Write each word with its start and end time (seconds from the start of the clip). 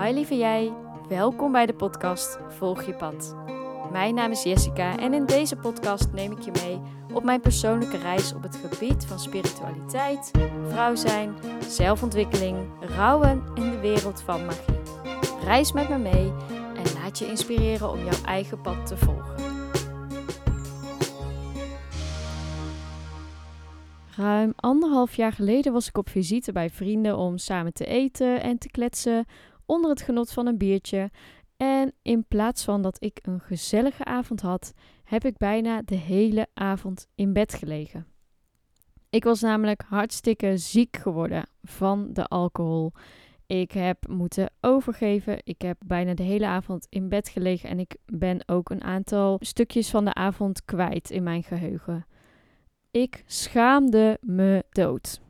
Hi 0.00 0.12
lieve 0.12 0.36
jij, 0.36 0.72
welkom 1.08 1.52
bij 1.52 1.66
de 1.66 1.74
podcast 1.74 2.38
Volg 2.48 2.82
je 2.82 2.94
pad. 2.94 3.36
Mijn 3.92 4.14
naam 4.14 4.30
is 4.30 4.42
Jessica 4.42 4.98
en 4.98 5.14
in 5.14 5.26
deze 5.26 5.56
podcast 5.56 6.12
neem 6.12 6.32
ik 6.32 6.40
je 6.40 6.50
mee 6.64 6.80
op 7.12 7.24
mijn 7.24 7.40
persoonlijke 7.40 7.96
reis 7.96 8.34
op 8.34 8.42
het 8.42 8.56
gebied 8.56 9.06
van 9.06 9.18
spiritualiteit, 9.18 10.30
vrouw 10.68 10.94
zijn, 10.94 11.34
zelfontwikkeling, 11.68 12.56
rouwen 12.80 13.42
en 13.54 13.70
de 13.70 13.78
wereld 13.80 14.22
van 14.22 14.44
magie. 14.44 14.80
Reis 15.44 15.72
met 15.72 15.88
me 15.88 15.98
mee 15.98 16.32
en 16.76 16.94
laat 17.02 17.18
je 17.18 17.26
inspireren 17.26 17.90
om 17.90 17.98
jouw 17.98 18.24
eigen 18.24 18.60
pad 18.60 18.86
te 18.86 18.96
volgen. 18.96 19.34
Ruim 24.16 24.52
anderhalf 24.56 25.16
jaar 25.16 25.32
geleden 25.32 25.72
was 25.72 25.88
ik 25.88 25.98
op 25.98 26.08
visite 26.08 26.52
bij 26.52 26.70
vrienden 26.70 27.16
om 27.16 27.38
samen 27.38 27.72
te 27.72 27.84
eten 27.84 28.42
en 28.42 28.58
te 28.58 28.70
kletsen 28.70 29.26
onder 29.66 29.90
het 29.90 30.02
genot 30.02 30.32
van 30.32 30.46
een 30.46 30.58
biertje. 30.58 31.10
En 31.56 31.92
in 32.02 32.24
plaats 32.28 32.64
van 32.64 32.82
dat 32.82 32.96
ik 32.98 33.18
een 33.22 33.40
gezellige 33.40 34.04
avond 34.04 34.40
had, 34.40 34.72
heb 35.04 35.24
ik 35.24 35.36
bijna 35.36 35.82
de 35.82 35.94
hele 35.94 36.46
avond 36.54 37.06
in 37.14 37.32
bed 37.32 37.54
gelegen. 37.54 38.06
Ik 39.10 39.24
was 39.24 39.40
namelijk 39.40 39.82
hartstikke 39.88 40.56
ziek 40.56 40.96
geworden 40.96 41.46
van 41.62 42.12
de 42.12 42.26
alcohol. 42.26 42.92
Ik 43.46 43.72
heb 43.72 44.08
moeten 44.08 44.50
overgeven. 44.60 45.40
Ik 45.44 45.62
heb 45.62 45.76
bijna 45.86 46.14
de 46.14 46.22
hele 46.22 46.46
avond 46.46 46.86
in 46.88 47.08
bed 47.08 47.28
gelegen 47.28 47.68
en 47.68 47.78
ik 47.78 47.96
ben 48.04 48.42
ook 48.46 48.70
een 48.70 48.84
aantal 48.84 49.36
stukjes 49.40 49.90
van 49.90 50.04
de 50.04 50.14
avond 50.14 50.64
kwijt 50.64 51.10
in 51.10 51.22
mijn 51.22 51.42
geheugen. 51.42 52.06
Ik 52.90 53.24
schaamde 53.26 54.18
me 54.20 54.64
dood. 54.70 55.20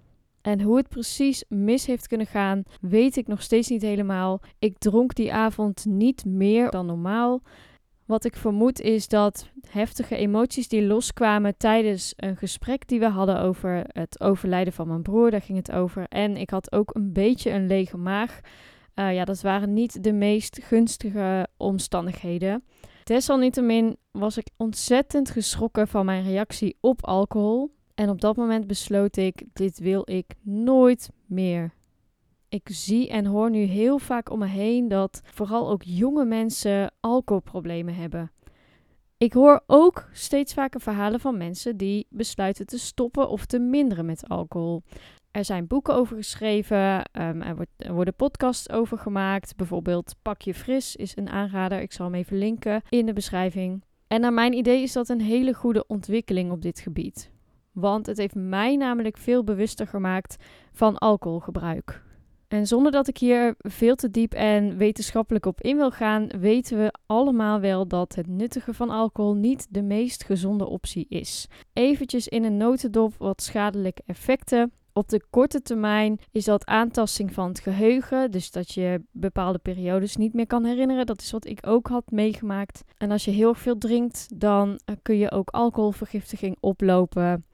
En 0.46 0.60
hoe 0.60 0.77
het 0.77 0.88
precies 0.88 1.45
mis 1.48 1.86
heeft 1.86 2.06
kunnen 2.06 2.27
gaan, 2.27 2.62
weet 2.80 3.16
ik 3.16 3.27
nog 3.27 3.42
steeds 3.42 3.68
niet 3.68 3.82
helemaal. 3.82 4.41
Ik 4.59 4.78
dronk 4.78 5.14
die 5.14 5.32
avond 5.32 5.84
niet 5.84 6.24
meer 6.24 6.70
dan 6.70 6.86
normaal. 6.86 7.42
Wat 8.05 8.25
ik 8.25 8.36
vermoed 8.36 8.80
is 8.80 9.08
dat 9.08 9.50
heftige 9.69 10.17
emoties 10.17 10.69
die 10.69 10.86
loskwamen 10.86 11.56
tijdens 11.56 12.12
een 12.17 12.36
gesprek 12.36 12.89
die 12.89 13.00
we 13.00 13.08
hadden 13.08 13.41
over 13.41 13.84
het 13.86 14.20
overlijden 14.20 14.72
van 14.72 14.89
mijn 14.89 15.02
broer, 15.02 15.30
daar 15.30 15.42
ging 15.42 15.58
het 15.58 15.72
over. 15.72 16.06
En 16.08 16.36
ik 16.36 16.50
had 16.50 16.72
ook 16.72 16.94
een 16.94 17.12
beetje 17.12 17.50
een 17.50 17.67
lege 17.67 17.97
maag. 17.97 18.41
Uh, 18.94 19.14
ja, 19.14 19.24
dat 19.24 19.41
waren 19.41 19.72
niet 19.72 20.02
de 20.05 20.12
meest 20.12 20.58
gunstige 20.62 21.48
omstandigheden. 21.56 22.64
Desalniettemin 23.05 23.97
was 24.11 24.36
ik 24.36 24.48
ontzettend 24.56 25.30
geschrokken 25.30 25.89
van 25.89 26.05
mijn 26.05 26.24
reactie 26.24 26.77
op 26.80 27.06
alcohol. 27.06 27.75
En 27.97 28.08
op 28.08 28.20
dat 28.20 28.36
moment 28.36 28.66
besloot 28.66 29.16
ik: 29.16 29.44
dit 29.52 29.78
wil 29.78 30.02
ik 30.05 30.34
nooit 30.42 31.11
meer. 31.27 31.75
Ik 32.48 32.69
zie 32.70 33.08
en 33.08 33.27
hoor 33.27 33.50
nu 33.50 33.58
heel 33.62 33.98
vaak 33.98 34.30
om 34.30 34.39
me 34.39 34.47
heen 34.47 34.89
dat 34.89 35.20
vooral 35.25 35.70
ook 35.70 35.83
jonge 35.83 36.24
mensen 36.24 36.92
alcoholproblemen 37.00 37.94
hebben. 37.94 38.30
Ik 39.19 39.33
hoor 39.33 39.62
ook 39.67 40.08
steeds 40.12 40.55
vaker 40.55 40.80
verhalen 40.80 41.20
van 41.20 41.36
mensen 41.36 41.77
die 41.77 42.06
besluiten 42.11 42.67
te 42.67 42.78
stoppen 42.78 43.28
of 43.28 43.47
te 43.47 43.58
minderen 43.58 44.06
met 44.06 44.28
alcohol. 44.28 44.83
Er 45.30 45.44
zijn 45.44 45.67
boeken 45.67 45.94
over 45.94 46.17
geschreven, 46.17 46.97
um, 47.12 47.42
er, 47.42 47.56
wordt, 47.56 47.70
er, 47.77 47.92
worden 47.92 48.14
podcasts 48.14 48.70
over 48.70 48.98
gemaakt. 48.98 49.56
Bijvoorbeeld 49.56 50.14
Pak 50.22 50.42
je 50.42 50.55
fris 50.55 50.97
is 50.97 51.17
een 51.17 51.28
aanrader. 51.28 51.80
Ik 51.80 51.92
zal 51.92 52.06
hem 52.06 52.14
even 52.14 52.39
linken 52.39 52.83
in 52.89 53.06
de 53.06 53.12
beschrijving. 53.12 53.84
En 54.06 54.20
naar 54.20 54.33
mijn 54.33 54.52
idee 54.52 54.83
is 54.83 54.92
dat 54.92 55.08
een 55.08 55.20
hele 55.20 55.55
goede 55.55 55.86
ontwikkeling 55.86 56.50
op 56.50 56.62
dit 56.62 56.80
gebied. 56.80 57.34
Want 57.78 58.06
het 58.06 58.16
heeft 58.16 58.34
mij 58.34 58.77
namelijk 58.77 59.16
veel 59.16 59.44
bewuster 59.44 59.86
gemaakt 59.86 60.36
van 60.72 60.98
alcoholgebruik. 60.98 62.02
En 62.48 62.66
zonder 62.66 62.92
dat 62.92 63.08
ik 63.08 63.18
hier 63.18 63.55
veel 63.58 63.94
te 63.94 64.10
diep 64.10 64.33
en 64.33 64.77
wetenschappelijk 64.77 65.46
op 65.46 65.60
in 65.60 65.77
wil 65.77 65.91
gaan, 65.91 66.28
weten 66.41 66.78
we 66.78 66.94
allemaal 67.06 67.60
wel 67.60 67.88
dat 67.88 68.14
het 68.14 68.27
nuttigen 68.27 68.74
van 68.74 68.91
alcohol 68.91 69.34
niet 69.34 69.66
de 69.70 69.83
meest 69.83 70.24
gezonde 70.24 70.66
optie 70.66 71.06
is. 71.08 71.46
Eventjes 71.73 72.28
in 72.28 72.45
een 72.45 72.56
notendop 72.56 73.14
wat 73.18 73.42
schadelijke 73.42 74.02
effecten. 74.06 74.72
Op 74.92 75.08
de 75.08 75.22
korte 75.30 75.62
termijn 75.62 76.18
is 76.33 76.45
dat 76.45 76.67
aantasting 76.67 77.33
van 77.33 77.48
het 77.48 77.61
geheugen, 77.61 78.30
dus 78.30 78.51
dat 78.51 78.72
je 78.72 79.02
bepaalde 79.11 79.58
periodes 79.58 80.17
niet 80.17 80.33
meer 80.33 80.46
kan 80.46 80.64
herinneren. 80.64 81.06
Dat 81.06 81.20
is 81.20 81.30
wat 81.30 81.46
ik 81.46 81.58
ook 81.67 81.89
had 81.89 82.11
meegemaakt. 82.11 82.84
En 82.98 83.11
als 83.11 83.24
je 83.24 83.30
heel 83.30 83.55
veel 83.55 83.78
drinkt, 83.78 84.40
dan 84.40 84.80
kun 85.02 85.17
je 85.17 85.30
ook 85.30 85.51
alcoholvergiftiging 85.51 86.56
oplopen 86.61 87.45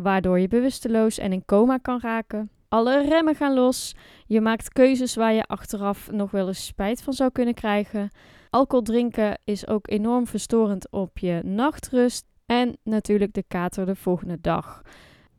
waardoor 0.00 0.38
je 0.38 0.48
bewusteloos 0.48 1.18
en 1.18 1.32
in 1.32 1.44
coma 1.44 1.78
kan 1.78 2.00
raken. 2.00 2.50
Alle 2.68 3.02
remmen 3.08 3.34
gaan 3.34 3.54
los. 3.54 3.94
Je 4.26 4.40
maakt 4.40 4.72
keuzes 4.72 5.14
waar 5.14 5.32
je 5.32 5.44
achteraf 5.44 6.10
nog 6.10 6.30
wel 6.30 6.46
eens 6.46 6.66
spijt 6.66 7.02
van 7.02 7.12
zou 7.12 7.30
kunnen 7.30 7.54
krijgen. 7.54 8.10
Alcohol 8.50 8.84
drinken 8.84 9.38
is 9.44 9.66
ook 9.66 9.90
enorm 9.90 10.26
verstorend 10.26 10.90
op 10.90 11.18
je 11.18 11.40
nachtrust 11.44 12.26
en 12.46 12.76
natuurlijk 12.82 13.32
de 13.32 13.44
kater 13.48 13.86
de 13.86 13.96
volgende 13.96 14.40
dag. 14.40 14.82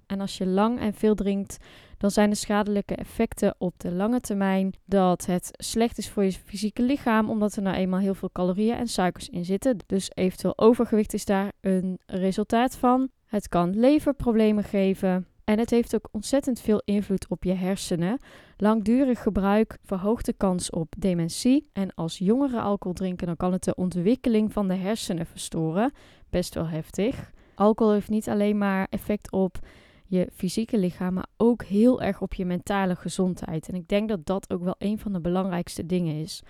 En 0.06 0.22
als 0.22 0.38
je 0.38 0.46
lang 0.46 0.80
en 0.80 0.94
veel 0.94 1.16
drinkt, 1.16 1.58
dan 1.98 2.12
zijn 2.12 2.30
de 2.30 2.36
schadelijke 2.36 2.96
effecten 2.96 3.56
op 3.58 3.74
de 3.78 3.92
lange 3.92 4.20
termijn 4.20 4.74
dat 4.86 5.26
het 5.26 5.50
slecht 5.52 5.98
is 5.98 6.10
voor 6.10 6.24
je 6.24 6.32
fysieke 6.32 6.82
lichaam, 6.82 7.30
omdat 7.30 7.56
er 7.56 7.62
nou 7.62 7.76
eenmaal 7.76 8.00
heel 8.00 8.14
veel 8.14 8.30
calorieën 8.32 8.76
en 8.76 8.88
suikers 8.88 9.30
in 9.30 9.46
zitten. 9.46 9.78
Dus 9.86 10.12
eventueel 10.14 10.58
overgewicht 10.58 11.14
is 11.14 11.26
daar 11.26 11.52
een 11.62 12.00
resultaat 12.06 12.78
van. 12.78 13.10
Het 13.30 13.48
kan 13.48 13.80
leverproblemen 13.80 14.64
geven. 14.64 15.28
En 15.44 15.60
het 15.60 15.70
heeft 15.70 15.96
ook 15.96 16.10
ontzettend 16.12 16.60
veel 16.60 16.82
invloed 16.86 17.28
op 17.28 17.44
je 17.44 17.54
hersenen. 17.54 18.20
Langdurig 18.58 19.22
gebruik 19.22 19.78
verhoogt 19.84 20.26
de 20.26 20.34
kans 20.34 20.70
op 20.70 20.94
dementie. 20.98 21.70
En 21.74 21.94
als 21.94 22.18
jongeren 22.18 22.62
alcohol 22.62 22.94
drinken, 22.94 23.28
dan 23.28 23.36
kan 23.36 23.52
het 23.52 23.64
de 23.64 23.76
ontwikkeling 23.76 24.54
van 24.54 24.68
de 24.68 24.74
hersenen 24.76 25.26
verstoren. 25.26 25.92
Best 26.30 26.54
wel 26.54 26.68
heftig. 26.68 27.32
Alcohol 27.56 27.94
heeft 27.94 28.10
niet 28.10 28.30
alleen 28.30 28.58
maar 28.58 28.88
effect 28.90 29.32
op 29.32 29.60
je 30.06 30.30
fysieke 30.34 30.78
lichaam, 30.78 31.14
maar 31.14 31.30
ook 31.38 31.64
heel 31.64 32.02
erg 32.02 32.22
op 32.22 32.34
je 32.34 32.46
mentale 32.46 32.96
gezondheid. 32.96 33.70
En 33.70 33.76
ik 33.76 33.88
denk 33.88 34.10
dat 34.10 34.26
dat 34.26 34.54
ook 34.54 34.64
wel 34.64 34.76
een 34.78 35.00
van 35.00 35.14
de 35.14 35.22
belangrijkste 35.22 35.86
dingen 35.86 36.16
is. 36.16 36.44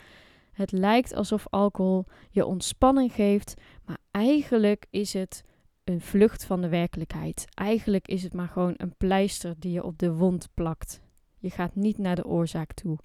Het 0.51 0.72
lijkt 0.72 1.13
alsof 1.13 1.47
alcohol 1.50 2.06
je 2.29 2.46
ontspanning 2.46 3.13
geeft, 3.13 3.53
maar 3.85 3.97
eigenlijk 4.11 4.85
is 4.90 5.13
het 5.13 5.44
een 5.90 6.02
vlucht 6.02 6.46
van 6.46 6.62
de 6.62 6.70
werkelijkheid. 6.70 7.46
Eigenlijk 7.54 8.08
is 8.08 8.24
het 8.24 8.34
maar 8.34 8.48
gewoon 8.48 8.74
een 8.78 8.96
pleister 8.98 9.56
die 9.60 9.72
je 9.72 9.84
op 9.84 9.98
de 9.98 10.14
wond 10.14 10.50
plakt. 10.54 11.02
Je 11.38 11.50
gaat 11.50 11.76
niet 11.76 11.98
naar 11.98 12.16
de 12.16 12.26
oorzaak 12.26 12.74
toe. 12.74 12.98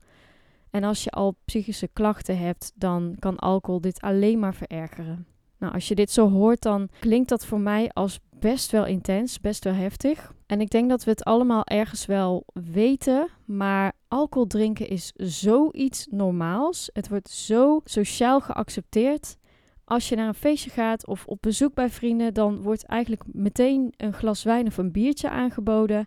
En 0.71 0.85
als 0.85 1.05
je 1.05 1.11
al 1.11 1.37
psychische 1.45 1.89
klachten 1.93 2.39
hebt, 2.39 2.73
dan 2.75 3.17
kan 3.19 3.37
alcohol 3.39 3.81
dit 3.81 4.01
alleen 4.01 4.39
maar 4.39 4.55
verergeren. 4.55 5.27
Nou, 5.59 5.73
als 5.73 5.89
je 5.89 5.95
dit 5.95 6.11
zo 6.11 6.31
hoort, 6.31 6.63
dan 6.63 6.89
klinkt 6.99 7.29
dat 7.29 7.47
voor 7.47 7.61
mij 7.61 7.91
als 7.93 8.21
best 8.31 8.71
wel 8.71 8.87
intens, 8.87 9.41
best 9.41 9.65
wel 9.65 9.73
heftig. 9.75 10.35
En 10.47 10.61
ik 10.61 10.71
denk 10.71 10.89
dat 10.89 11.05
we 11.05 11.11
het 11.11 11.25
allemaal 11.25 11.65
ergens 11.65 12.07
wel 12.07 12.45
weten, 12.53 13.29
maar 13.45 13.93
alcohol 14.09 14.47
drinken 14.47 14.89
is 14.89 15.13
zoiets 15.17 16.07
normaals. 16.11 16.91
Het 16.93 17.09
wordt 17.09 17.31
zo 17.31 17.81
sociaal 17.85 18.41
geaccepteerd 18.41 19.37
als 19.85 20.09
je 20.09 20.17
naar 20.17 20.29
een 20.29 20.35
feestje 20.35 20.71
gaat 20.71 21.07
of 21.07 21.27
op 21.27 21.39
bezoek 21.41 21.75
bij 21.75 21.91
vrienden, 21.91 22.35
dan 22.35 22.63
wordt 22.63 22.87
eigenlijk 22.87 23.23
meteen 23.27 23.93
een 23.97 24.13
glas 24.13 24.43
wijn 24.43 24.67
of 24.67 24.77
een 24.77 24.93
biertje 24.93 25.31
aangeboden. 25.31 26.07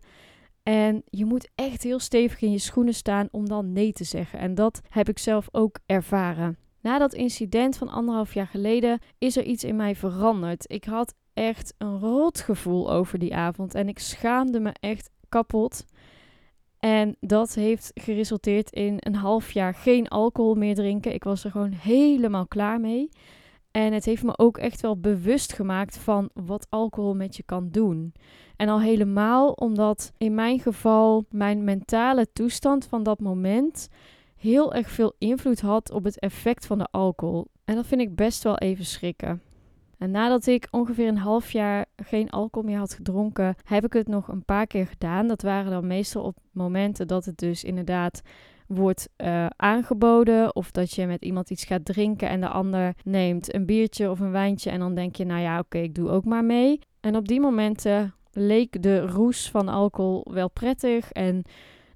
En 0.63 1.03
je 1.05 1.25
moet 1.25 1.49
echt 1.55 1.83
heel 1.83 1.99
stevig 1.99 2.41
in 2.41 2.51
je 2.51 2.57
schoenen 2.57 2.93
staan 2.93 3.27
om 3.31 3.47
dan 3.47 3.73
nee 3.73 3.93
te 3.93 4.03
zeggen. 4.03 4.39
En 4.39 4.55
dat 4.55 4.81
heb 4.89 5.09
ik 5.09 5.19
zelf 5.19 5.47
ook 5.51 5.79
ervaren. 5.85 6.57
Na 6.81 6.97
dat 6.97 7.13
incident 7.13 7.77
van 7.77 7.89
anderhalf 7.89 8.33
jaar 8.33 8.47
geleden 8.47 8.99
is 9.17 9.37
er 9.37 9.43
iets 9.43 9.63
in 9.63 9.75
mij 9.75 9.95
veranderd. 9.95 10.71
Ik 10.71 10.83
had 10.83 11.13
echt 11.33 11.73
een 11.77 11.99
rot 11.99 12.39
gevoel 12.39 12.91
over 12.91 13.19
die 13.19 13.35
avond 13.35 13.75
en 13.75 13.87
ik 13.87 13.99
schaamde 13.99 14.59
me 14.59 14.71
echt 14.79 15.09
kapot. 15.29 15.85
En 16.79 17.15
dat 17.19 17.53
heeft 17.53 17.91
geresulteerd 17.93 18.71
in 18.71 18.97
een 18.99 19.15
half 19.15 19.51
jaar 19.51 19.73
geen 19.73 20.07
alcohol 20.07 20.55
meer 20.55 20.75
drinken. 20.75 21.13
Ik 21.13 21.23
was 21.23 21.43
er 21.43 21.51
gewoon 21.51 21.71
helemaal 21.71 22.47
klaar 22.47 22.79
mee. 22.79 23.09
En 23.77 23.93
het 23.93 24.05
heeft 24.05 24.23
me 24.23 24.37
ook 24.37 24.57
echt 24.57 24.81
wel 24.81 24.99
bewust 24.99 25.53
gemaakt 25.53 25.97
van 25.97 26.29
wat 26.33 26.67
alcohol 26.69 27.15
met 27.15 27.35
je 27.35 27.43
kan 27.43 27.69
doen. 27.71 28.13
En 28.55 28.69
al 28.69 28.81
helemaal 28.81 29.51
omdat 29.51 30.13
in 30.17 30.35
mijn 30.35 30.59
geval 30.59 31.25
mijn 31.29 31.63
mentale 31.63 32.27
toestand 32.33 32.85
van 32.85 33.03
dat 33.03 33.19
moment 33.19 33.89
heel 34.35 34.73
erg 34.73 34.89
veel 34.89 35.13
invloed 35.17 35.61
had 35.61 35.91
op 35.91 36.03
het 36.03 36.19
effect 36.19 36.65
van 36.65 36.77
de 36.77 36.87
alcohol. 36.91 37.47
En 37.65 37.75
dat 37.75 37.85
vind 37.85 38.01
ik 38.01 38.15
best 38.15 38.43
wel 38.43 38.57
even 38.57 38.85
schrikken. 38.85 39.41
En 39.97 40.11
nadat 40.11 40.45
ik 40.45 40.67
ongeveer 40.71 41.07
een 41.07 41.17
half 41.17 41.51
jaar 41.51 41.85
geen 41.95 42.29
alcohol 42.29 42.69
meer 42.69 42.79
had 42.79 42.93
gedronken, 42.93 43.55
heb 43.63 43.85
ik 43.85 43.93
het 43.93 44.07
nog 44.07 44.27
een 44.27 44.45
paar 44.45 44.67
keer 44.67 44.87
gedaan. 44.87 45.27
Dat 45.27 45.41
waren 45.41 45.71
dan 45.71 45.87
meestal 45.87 46.23
op 46.23 46.37
momenten 46.51 47.07
dat 47.07 47.25
het 47.25 47.37
dus 47.37 47.63
inderdaad 47.63 48.21
wordt 48.67 49.09
uh, 49.17 49.45
aangeboden. 49.55 50.55
Of 50.55 50.71
dat 50.71 50.93
je 50.93 51.05
met 51.05 51.23
iemand 51.23 51.49
iets 51.49 51.63
gaat 51.65 51.85
drinken 51.85 52.29
en 52.29 52.41
de 52.41 52.47
ander 52.47 52.93
neemt 53.03 53.53
een 53.53 53.65
biertje 53.65 54.09
of 54.09 54.19
een 54.19 54.31
wijntje. 54.31 54.69
En 54.69 54.79
dan 54.79 54.95
denk 54.95 55.15
je, 55.15 55.25
nou 55.25 55.41
ja, 55.41 55.59
oké, 55.59 55.77
ik 55.77 55.95
doe 55.95 56.09
ook 56.09 56.25
maar 56.25 56.45
mee. 56.45 56.79
En 56.99 57.15
op 57.15 57.27
die 57.27 57.39
momenten 57.39 58.13
leek 58.31 58.81
de 58.81 58.99
roes 58.99 59.49
van 59.49 59.67
alcohol 59.67 60.27
wel 60.31 60.49
prettig. 60.49 61.11
En 61.11 61.43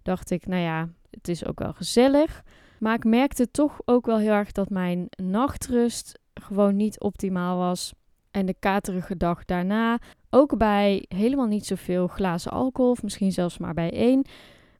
dacht 0.03 0.31
ik, 0.31 0.45
nou 0.45 0.62
ja, 0.62 0.89
het 1.09 1.27
is 1.27 1.45
ook 1.45 1.59
wel 1.59 1.73
gezellig. 1.73 2.44
Maar 2.79 2.95
ik 2.95 3.03
merkte 3.03 3.51
toch 3.51 3.79
ook 3.85 4.06
wel 4.06 4.17
heel 4.17 4.31
erg 4.31 4.51
dat 4.51 4.69
mijn 4.69 5.07
nachtrust 5.24 6.19
gewoon 6.33 6.75
niet 6.75 7.00
optimaal 7.00 7.57
was. 7.57 7.94
En 8.31 8.45
de 8.45 8.56
katerige 8.59 9.17
dag 9.17 9.45
daarna, 9.45 10.00
ook 10.29 10.57
bij 10.57 11.06
helemaal 11.07 11.47
niet 11.47 11.65
zoveel 11.65 12.07
glazen 12.07 12.51
alcohol, 12.51 12.91
of 12.91 13.03
misschien 13.03 13.31
zelfs 13.31 13.57
maar 13.57 13.74
bij 13.74 13.91
één, 13.91 14.25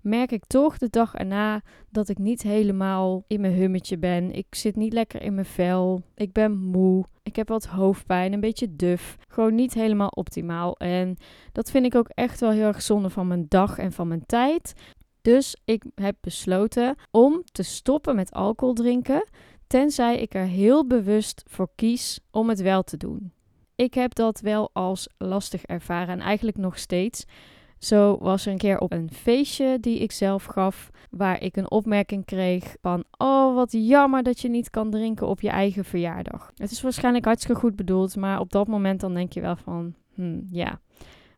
merk 0.02 0.32
ik 0.32 0.46
toch 0.46 0.78
de 0.78 0.90
dag 0.90 1.14
erna 1.14 1.62
dat 1.90 2.10
ik 2.10 2.18
niet 2.18 2.42
helemaal 2.42 3.24
in 3.28 3.42
mijn 3.42 3.54
hummetje 3.54 3.98
ben. 3.98 4.32
Ik 4.32 4.56
zit 4.56 4.76
niet 4.76 4.94
lekker 4.94 5.22
in 5.22 5.34
mijn 5.34 5.46
vel. 5.46 6.02
Ik 6.16 6.32
ben 6.32 6.58
moe. 6.58 7.06
Ik 7.24 7.36
heb 7.36 7.48
wat 7.48 7.66
hoofdpijn, 7.66 8.34
een 8.34 8.40
beetje 8.40 8.76
duf. 8.76 9.18
Gewoon 9.28 9.56
niet 9.56 9.74
helemaal 9.74 10.10
optimaal. 10.10 10.78
En 10.78 11.18
dat 11.52 11.72
vind 11.72 11.86
ik 11.86 11.96
ook 11.96 12.10
echt 12.10 12.40
wel 12.40 12.52
heel 12.52 12.68
erg 12.68 12.82
zonde 12.82 13.10
van 13.10 13.28
mijn 13.28 13.46
dag 13.48 13.78
en 13.78 13.92
van 13.92 14.08
mijn 14.08 14.26
tijd. 14.26 14.74
Dus 15.22 15.58
ik 15.66 15.84
heb 15.96 16.16
besloten 16.22 16.96
om 17.12 17.44
te 17.52 17.64
stoppen 17.64 18.16
met 18.16 18.32
alcohol 18.32 18.74
drinken, 18.74 19.28
tenzij 19.68 20.18
ik 20.18 20.34
er 20.34 20.46
heel 20.46 20.88
bewust 20.88 21.44
voor 21.48 21.70
kies 21.76 22.20
om 22.32 22.50
het 22.50 22.62
wel 22.62 22.84
te 22.84 22.98
doen. 22.98 23.34
Ik 23.76 23.94
heb 23.94 24.16
dat 24.16 24.40
wel 24.40 24.70
als 24.74 25.10
lastig 25.18 25.64
ervaren 25.64 26.20
en 26.20 26.20
eigenlijk 26.20 26.58
nog 26.58 26.78
steeds. 26.78 27.26
Zo 27.82 28.18
was 28.20 28.46
er 28.46 28.52
een 28.52 28.58
keer 28.58 28.80
op 28.80 28.92
een 28.92 29.10
feestje 29.12 29.78
die 29.80 30.00
ik 30.00 30.12
zelf 30.12 30.46
gaf, 30.46 30.90
waar 31.10 31.42
ik 31.42 31.58
een 31.58 31.72
opmerking 31.72 32.26
kreeg 32.26 32.76
van: 32.82 33.04
Oh, 33.18 33.56
wat 33.56 33.72
jammer 33.72 34.24
dat 34.24 34.40
je 34.40 34.50
niet 34.50 34.70
kan 34.70 34.90
drinken 34.90 35.28
op 35.28 35.42
je 35.42 35.50
eigen 35.50 35.86
verjaardag. 35.86 36.52
Het 36.56 36.72
is 36.72 36.82
waarschijnlijk 36.82 37.26
hartstikke 37.26 37.60
goed 37.60 37.76
bedoeld, 37.76 38.16
maar 38.16 38.40
op 38.40 38.52
dat 38.52 38.68
moment 38.68 39.00
dan 39.00 39.14
denk 39.14 39.34
je 39.34 39.42
wel 39.42 39.56
van: 39.56 39.94
hmm, 40.14 40.48
ja, 40.52 40.80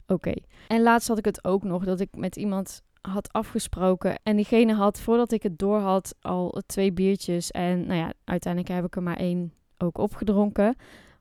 oké. 0.07 0.33
En 0.67 0.81
laatst 0.81 1.07
had 1.07 1.17
ik 1.17 1.25
het 1.25 1.43
ook 1.43 1.63
nog 1.63 1.85
dat 1.85 1.99
ik 1.99 2.09
met 2.15 2.35
iemand 2.35 2.81
had 3.01 3.33
afgesproken 3.33 4.19
en 4.23 4.35
diegene 4.35 4.73
had 4.73 4.99
voordat 4.99 5.31
ik 5.31 5.43
het 5.43 5.59
door 5.59 5.79
had 5.79 6.15
al 6.21 6.61
twee 6.65 6.93
biertjes 6.93 7.51
en 7.51 7.85
nou 7.85 7.99
ja, 7.99 8.13
uiteindelijk 8.23 8.73
heb 8.73 8.85
ik 8.85 8.95
er 8.95 9.03
maar 9.03 9.17
één 9.17 9.53
ook 9.77 9.97
opgedronken. 9.97 10.75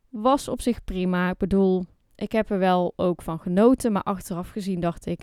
Was 0.09 0.49
op 0.49 0.61
zich 0.61 0.85
prima. 0.85 1.31
Ik 1.31 1.37
bedoel, 1.39 1.85
ik 2.14 2.32
heb 2.32 2.50
er 2.50 2.59
wel 2.59 2.93
ook 2.97 3.23
van 3.23 3.38
genoten, 3.38 3.93
maar 3.93 4.03
achteraf 4.03 4.49
gezien 4.49 4.81
dacht 4.81 5.06
ik, 5.06 5.23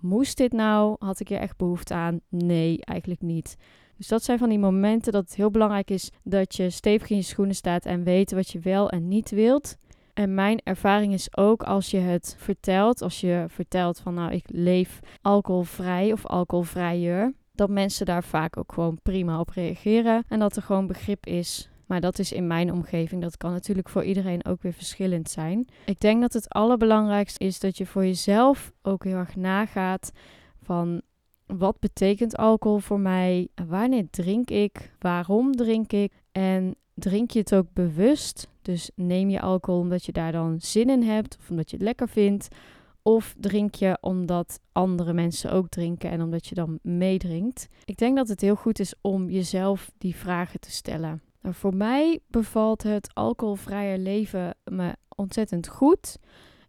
moest 0.00 0.36
dit 0.36 0.52
nou? 0.52 0.96
Had 0.98 1.20
ik 1.20 1.28
hier 1.28 1.38
echt 1.38 1.56
behoefte 1.56 1.94
aan? 1.94 2.20
Nee, 2.28 2.84
eigenlijk 2.84 3.22
niet. 3.22 3.56
Dus 3.96 4.08
dat 4.08 4.22
zijn 4.22 4.38
van 4.38 4.48
die 4.48 4.58
momenten 4.58 5.12
dat 5.12 5.24
het 5.24 5.34
heel 5.34 5.50
belangrijk 5.50 5.90
is 5.90 6.10
dat 6.22 6.56
je 6.56 6.70
stevig 6.70 7.10
in 7.10 7.16
je 7.16 7.22
schoenen 7.22 7.54
staat 7.54 7.84
en 7.84 8.04
weet 8.04 8.32
wat 8.32 8.50
je 8.50 8.58
wel 8.58 8.90
en 8.90 9.08
niet 9.08 9.30
wilt. 9.30 9.76
En 10.14 10.34
mijn 10.34 10.60
ervaring 10.64 11.12
is 11.12 11.36
ook 11.36 11.62
als 11.62 11.90
je 11.90 11.98
het 11.98 12.34
vertelt, 12.38 13.02
als 13.02 13.20
je 13.20 13.44
vertelt 13.48 14.00
van 14.00 14.14
nou 14.14 14.32
ik 14.32 14.44
leef 14.46 15.00
alcoholvrij 15.22 16.12
of 16.12 16.26
alcoholvrijer, 16.26 17.32
dat 17.52 17.70
mensen 17.70 18.06
daar 18.06 18.24
vaak 18.24 18.56
ook 18.56 18.72
gewoon 18.72 19.00
prima 19.02 19.40
op 19.40 19.48
reageren 19.48 20.24
en 20.28 20.38
dat 20.38 20.56
er 20.56 20.62
gewoon 20.62 20.86
begrip 20.86 21.26
is 21.26 21.70
maar 21.90 22.00
dat 22.00 22.18
is 22.18 22.32
in 22.32 22.46
mijn 22.46 22.72
omgeving. 22.72 23.22
Dat 23.22 23.36
kan 23.36 23.52
natuurlijk 23.52 23.88
voor 23.88 24.04
iedereen 24.04 24.44
ook 24.44 24.62
weer 24.62 24.72
verschillend 24.72 25.30
zijn. 25.30 25.68
Ik 25.84 26.00
denk 26.00 26.20
dat 26.20 26.32
het 26.32 26.48
allerbelangrijkste 26.48 27.44
is 27.44 27.60
dat 27.60 27.78
je 27.78 27.86
voor 27.86 28.04
jezelf 28.04 28.72
ook 28.82 29.04
heel 29.04 29.16
erg 29.16 29.36
nagaat 29.36 30.12
van 30.62 31.02
wat 31.46 31.78
betekent 31.78 32.36
alcohol 32.36 32.78
voor 32.78 33.00
mij? 33.00 33.48
Wanneer 33.68 34.06
drink 34.10 34.50
ik? 34.50 34.90
Waarom 34.98 35.56
drink 35.56 35.92
ik? 35.92 36.12
En 36.32 36.74
drink 36.94 37.30
je 37.30 37.38
het 37.38 37.54
ook 37.54 37.72
bewust? 37.72 38.48
Dus 38.62 38.90
neem 38.94 39.30
je 39.30 39.40
alcohol 39.40 39.80
omdat 39.80 40.04
je 40.04 40.12
daar 40.12 40.32
dan 40.32 40.60
zin 40.60 40.90
in 40.90 41.02
hebt 41.02 41.36
of 41.40 41.50
omdat 41.50 41.70
je 41.70 41.76
het 41.76 41.84
lekker 41.84 42.08
vindt? 42.08 42.48
Of 43.02 43.34
drink 43.38 43.74
je 43.74 43.98
omdat 44.00 44.60
andere 44.72 45.12
mensen 45.12 45.52
ook 45.52 45.68
drinken 45.68 46.10
en 46.10 46.22
omdat 46.22 46.46
je 46.46 46.54
dan 46.54 46.78
meedrinkt? 46.82 47.68
Ik 47.84 47.96
denk 47.96 48.16
dat 48.16 48.28
het 48.28 48.40
heel 48.40 48.56
goed 48.56 48.78
is 48.78 48.94
om 49.00 49.30
jezelf 49.30 49.90
die 49.98 50.16
vragen 50.16 50.60
te 50.60 50.70
stellen. 50.70 51.22
Nou, 51.40 51.54
voor 51.54 51.74
mij 51.74 52.20
bevalt 52.26 52.82
het 52.82 53.14
alcoholvrije 53.14 53.98
leven 53.98 54.54
me 54.64 54.96
ontzettend 55.16 55.68
goed. 55.68 56.18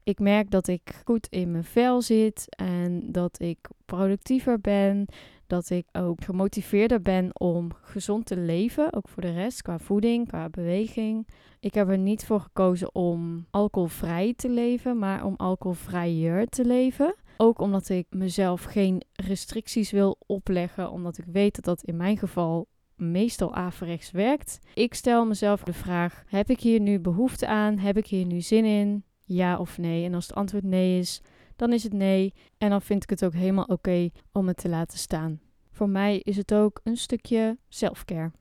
Ik 0.04 0.20
merk 0.20 0.52
dat 0.52 0.68
ik 0.68 1.02
goed 1.06 1.28
in 1.30 1.52
mijn 1.52 1.64
vel 1.64 2.02
zit 2.02 2.56
en 2.56 3.12
dat 3.12 3.40
ik 3.40 3.58
productiever 3.86 4.60
ben. 4.60 5.06
Dat 5.48 5.70
ik 5.70 5.88
ook 5.92 6.24
gemotiveerder 6.24 7.02
ben 7.02 7.40
om 7.40 7.70
gezond 7.82 8.26
te 8.26 8.38
leven, 8.38 8.94
ook 8.94 9.08
voor 9.08 9.22
de 9.22 9.32
rest, 9.32 9.62
qua 9.62 9.80
voeding, 9.80 10.28
qua 10.28 10.50
beweging. 10.50 11.28
Ik 11.60 11.74
heb 11.74 11.90
er 11.90 11.98
niet 11.98 12.26
voor 12.26 12.40
gekozen 12.40 12.96
om 12.96 13.46
alcoholvrij 13.50 14.34
te 14.36 14.50
leven, 14.50 14.98
maar 14.98 15.26
om 15.26 15.34
alcoholvrijer 15.38 16.48
te 16.48 16.66
leven. 16.66 17.16
Ook 17.38 17.60
omdat 17.60 17.90
ik 17.90 18.08
mezelf 18.10 18.64
geen 18.64 19.04
restricties 19.14 19.92
wil 19.92 20.18
opleggen, 20.26 20.92
omdat 20.92 21.18
ik 21.18 21.26
weet 21.32 21.56
dat 21.56 21.64
dat 21.64 21.84
in 21.84 21.98
mijn 21.98 22.18
geval 22.18 22.68
meestal 23.02 23.54
averechts 23.54 24.12
werkt. 24.12 24.60
Ik 24.74 24.94
stel 24.94 25.26
mezelf 25.26 25.64
de 25.64 25.74
vraag: 25.74 26.24
heb 26.28 26.50
ik 26.50 26.60
hier 26.60 26.80
nu 26.80 27.00
behoefte 27.00 27.48
aan? 27.48 27.78
Heb 27.78 27.98
ik 27.98 28.08
hier 28.08 28.26
nu 28.26 28.42
zin 28.42 28.66
in? 28.66 29.04
Ja 29.24 29.58
of 29.58 29.78
nee? 29.78 30.06
En 30.06 30.14
als 30.14 30.28
het 30.28 30.36
antwoord 30.36 30.64
nee 30.64 31.00
is, 31.00 31.22
dan 31.56 31.74
is 31.74 31.84
het 31.84 31.94
nee. 31.94 32.34
En 32.58 32.70
dan 32.70 32.82
vind 32.82 33.04
ik 33.04 33.10
het 33.10 33.26
ook 33.26 33.34
helemaal 33.34 33.66
oké 33.66 34.10
om 34.32 34.48
het 34.48 34.58
te 34.58 34.70
laten 34.70 34.98
staan. 34.98 35.40
Voor 35.72 35.90
mij 35.90 36.20
is 36.20 36.38
het 36.38 36.54
ook 36.54 36.80
een 36.84 36.98
stukje 36.98 37.58
selfcare. 37.70 38.32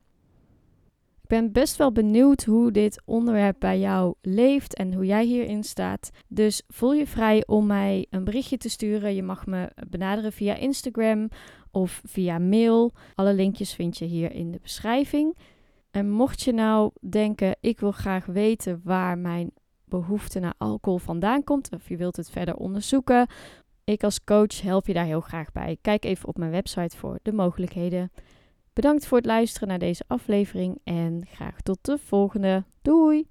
Ik 1.23 1.37
ben 1.37 1.53
best 1.53 1.77
wel 1.77 1.93
benieuwd 1.93 2.45
hoe 2.45 2.71
dit 2.71 3.03
onderwerp 3.05 3.57
bij 3.59 3.79
jou 3.79 4.15
leeft 4.21 4.75
en 4.75 4.95
hoe 4.95 5.07
jij 5.07 5.25
hierin 5.25 5.65
staat. 5.65 6.11
Dus 6.29 6.63
voel 6.69 6.93
je 6.93 7.07
vrij 7.07 7.47
om 7.47 7.67
mij 7.67 8.07
een 8.11 8.25
berichtje 8.25 8.57
te 8.57 8.69
sturen. 8.69 9.15
Je 9.15 9.23
mag 9.23 9.47
me 9.47 9.71
benaderen 9.89 10.33
via 10.33 10.55
Instagram 10.55 11.29
of 11.71 12.01
via 12.05 12.39
mail. 12.39 12.93
Alle 13.15 13.35
linkjes 13.35 13.75
vind 13.75 13.99
je 13.99 14.05
hier 14.05 14.33
in 14.33 14.51
de 14.51 14.59
beschrijving. 14.63 15.37
En 15.91 16.11
mocht 16.11 16.43
je 16.43 16.53
nou 16.53 16.91
denken, 17.01 17.57
ik 17.61 17.81
wil 17.81 17.93
graag 17.93 18.27
weten 18.27 18.81
waar 18.85 19.19
mijn 19.19 19.51
behoefte 19.85 20.39
naar 20.39 20.55
alcohol 20.59 20.99
vandaan 20.99 21.45
komt, 21.45 21.75
of 21.75 21.89
je 21.89 21.97
wilt 21.97 22.17
het 22.17 22.31
verder 22.31 22.57
onderzoeken, 22.57 23.27
ik 23.85 24.05
als 24.05 24.25
coach 24.25 24.61
help 24.61 24.87
je 24.87 24.93
daar 24.93 25.05
heel 25.05 25.21
graag 25.21 25.53
bij. 25.53 25.79
Kijk 25.81 26.05
even 26.05 26.29
op 26.29 26.39
mijn 26.39 26.51
website 26.51 26.97
voor 26.97 27.19
de 27.23 27.33
mogelijkheden. 27.33 28.13
Bedankt 28.73 29.07
voor 29.07 29.17
het 29.17 29.27
luisteren 29.27 29.69
naar 29.69 29.79
deze 29.79 30.05
aflevering 30.07 30.79
en 30.85 31.27
graag 31.27 31.61
tot 31.61 31.79
de 31.81 31.99
volgende. 31.99 32.65
Doei! 32.83 33.29